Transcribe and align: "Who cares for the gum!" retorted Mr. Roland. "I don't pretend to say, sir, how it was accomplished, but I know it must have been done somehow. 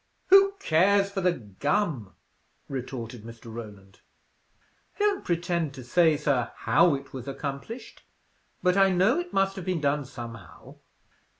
"Who 0.29 0.53
cares 0.59 1.11
for 1.11 1.21
the 1.21 1.33
gum!" 1.33 2.15
retorted 2.67 3.23
Mr. 3.23 3.53
Roland. 3.53 3.99
"I 4.95 4.97
don't 4.97 5.23
pretend 5.23 5.75
to 5.75 5.83
say, 5.83 6.17
sir, 6.17 6.51
how 6.55 6.95
it 6.95 7.13
was 7.13 7.27
accomplished, 7.27 8.01
but 8.63 8.75
I 8.75 8.89
know 8.89 9.19
it 9.19 9.31
must 9.31 9.57
have 9.57 9.65
been 9.65 9.79
done 9.81 10.05
somehow. 10.05 10.77